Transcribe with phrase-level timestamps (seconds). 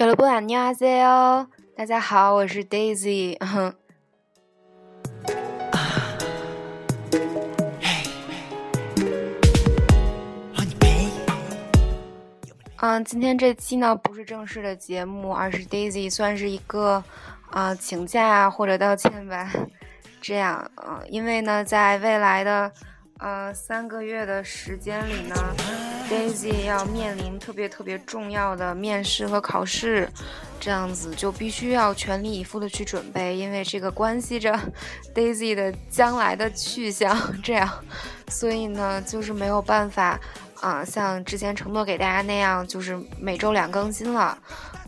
[0.00, 0.24] 有了不？
[0.24, 1.46] 啊，妞阿塞哦！
[1.76, 3.36] 大家好，我是 Daisy。
[12.78, 17.04] 嗯，今天这期呢不是正式的节目，而是 Daisy 算是一个
[17.50, 19.52] 呃请假或者道歉吧。
[20.22, 22.72] 这样，嗯，因为呢，在未来的
[23.18, 25.36] 呃三个月的时间里呢。
[26.10, 30.10] ，Daisy 要面临特别特别重要的面试和考试，
[30.58, 34.58] 这样子就必须要全力以赴的去准备，因为这个关系着
[35.14, 37.16] Daisy 的将来的去向。
[37.42, 37.70] 这样，
[38.28, 40.18] 所以呢，就是没有办法。
[40.60, 44.36] 啊，像之前承诺给大家那样，就是每周两更新了。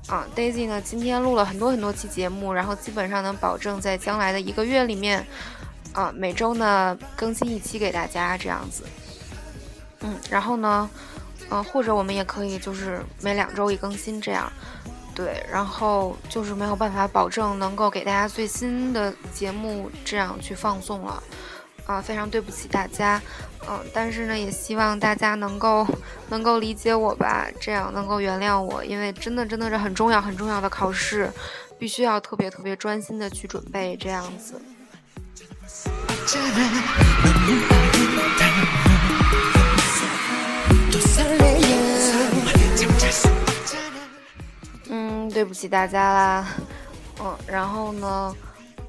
[0.07, 5.27] 啊，Daisy 呢，今天录了很多很多期节目，然后基本上能保证在将来的一个月里面，
[5.95, 8.85] 啊，每周呢更新一期给大家这样子。
[10.01, 10.91] 嗯，然后呢，
[11.53, 14.51] 嗯，或者我们也可以就是每两周一更新这样。
[15.15, 21.23] 对，然后就是没有办法保证能够给大家最新的节目这样去放送了。
[21.85, 23.21] 啊，非常对不起大家，
[23.69, 25.85] 嗯，但是呢，也希望大家能够
[26.29, 31.29] 能够理解我吧，这样能够原谅我，因为真的真的是很重要很重要的考试，
[31.81, 34.63] 必须要特别特别专心的去准备，这样子。
[45.43, 46.47] 对不起大家啦，
[47.19, 48.33] 嗯，然后呢？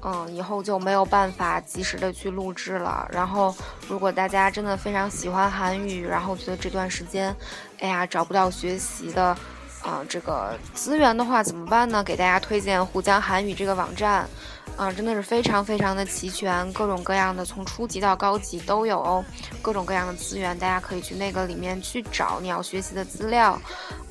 [0.04, 3.08] 嗯，以后就没有办法及时的去录制了。
[3.10, 3.52] 然后，
[3.88, 7.34] 如果大家真的非常喜欢韩语，然后觉得这段时间，
[7.80, 9.36] 哎呀，找不到学习的，
[9.82, 12.04] 啊，这个资源的话，怎么办呢？
[12.04, 14.28] 给大家推荐沪江韩语这个网站，
[14.76, 19.24] 啊，真的是非常非常的齐全，各种各样的，从初级到高级都有哦，
[19.60, 23.58] 各种各样的资源，大家可以去那个里面去找你要学习的资料，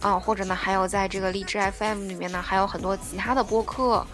[0.03, 4.05] 啊，或者呢，还有在这个荔枝 FM 里面呢，还有很多其他的播客，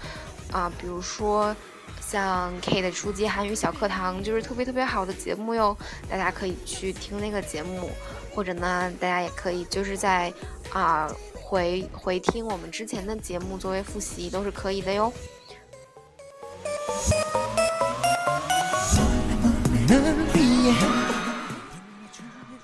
[0.54, 1.54] 啊，比如说。
[2.02, 5.78] 像 K 的初级韩语小课堂就是特别特别好的节目哟，
[6.10, 7.92] 大家可以去听那个节目，
[8.34, 10.34] 或者呢，大家也可以就是在
[10.74, 15.14] 啊回回听我们之前的节目作为复习都是可以的哟。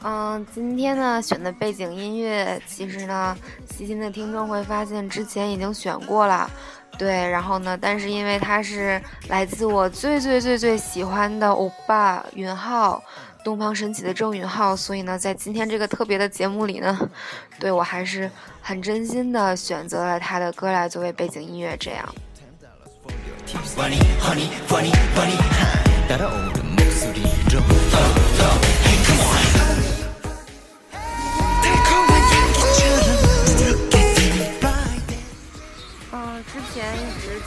[0.08, 3.36] 嗯，今天呢选的背景音乐，其实呢
[3.72, 6.48] 细心的听众会发现之前已经选过了。
[6.96, 7.76] 对，然后呢？
[7.82, 13.04] 但是因为他是来自我最最最最喜欢的欧巴允浩，
[13.44, 17.10] 东方神起的郑允浩，所以呢，在今天这个特别的节目里呢，
[17.60, 18.30] 对我还是
[18.62, 22.08] 很真心的选择了他的歌来作为背景音乐，这样。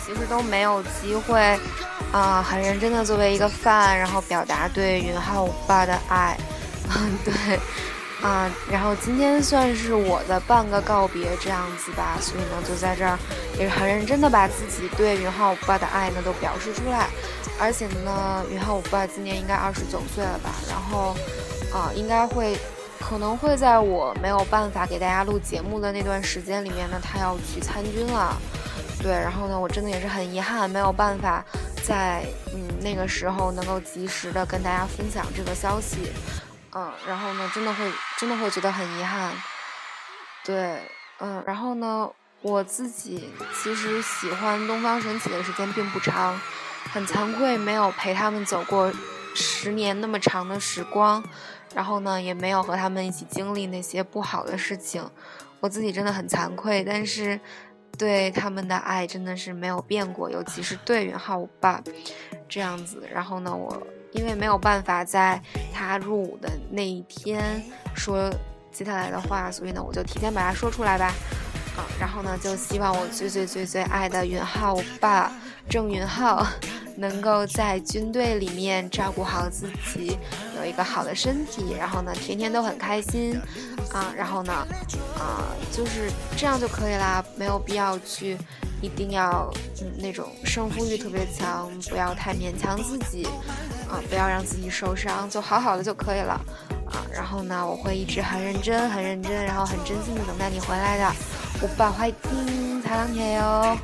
[0.05, 1.59] 其实都没有机会，
[2.13, 6.39] 啊，很认真的作为一个饭，然后表达对云浩欧巴的爱，
[6.97, 7.59] 嗯，对，
[8.23, 13.19] 啊，然后今天算是我的半个告别这样子吧，所以呢，就在这儿
[13.59, 17.07] 也是很认真的把自己对云浩欧巴的爱呢都表示出来，
[17.59, 21.15] 而且呢，云浩欧巴今年应该二十九岁了吧，然后，
[21.73, 22.59] 啊，应该会，
[22.99, 28.37] 可能会在我没有办法给大家录节目的那段时间里面呢，他要去参军了。
[29.01, 31.45] 对，然后呢，我真的也是很遗憾，没有办法
[31.85, 36.11] 在嗯那个时候能够及时的跟大家分享这个消息，
[36.75, 39.33] 嗯，然后呢，真的会真的会觉得很遗憾。
[40.45, 40.81] 对，
[41.21, 42.11] 嗯，然后呢，
[42.43, 46.39] 我自己其实喜欢东方神起的时间并不长，
[46.93, 48.93] 很惭愧没有陪他们走过
[49.35, 51.23] 十年那么长的时光，
[51.73, 55.09] 然后呢，也没有和他们一起经历那些不好的事情，
[55.61, 57.39] 我自己真的很惭愧，但是。
[57.97, 61.83] 对他们的爱真的是没有变过，尤其是对允浩爸，
[62.49, 63.03] 这样子。
[63.13, 63.81] 然后呢，我
[64.13, 65.41] 因为没有办法在
[65.73, 67.63] 他入伍的那一天
[67.95, 68.31] 说
[68.73, 71.07] 接下来的话，所以呢，我就提前把它说出来吧。
[71.77, 75.33] 啊，然后呢，就希望我最最最最爱的允浩爸
[75.69, 76.47] 郑允浩。
[76.99, 80.19] 能够在军队里面照顾好自己，
[80.57, 83.41] 有一个好的身体，然后呢，天天都很开心，
[83.93, 84.53] 啊，然后呢，
[85.17, 88.37] 啊，就是这样就可以啦，没有必要去
[88.83, 89.49] 一定要
[89.81, 93.25] 嗯那种胜负欲特别强，不要太勉强自己，
[93.89, 96.33] 啊，不要让自己受伤，就好好的就可以了，
[96.91, 101.13] 啊，然后呢，我会一直很认真、很认真，然后很真心的等待你回来的，
[101.63, 103.43] 我爸欢迎彩浪铁哟。
[103.43, 103.79] 好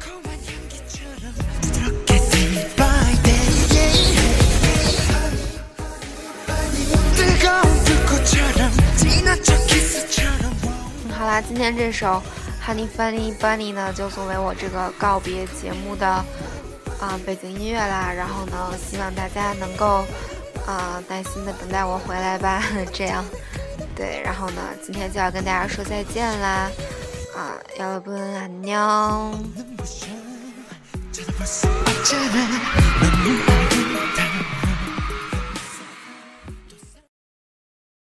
[11.40, 12.22] 今天这首
[12.66, 20.04] honey funny bunny 呢，就作为我这个告别节目的啊背景音乐啦，然后呢希望大家能够
[20.66, 23.24] 啊耐心的等待我回来吧， 这样，
[23.94, 26.70] 对，然后呢今天就要跟大家说再见啦。
[27.36, 29.34] 啊，要不俺娘。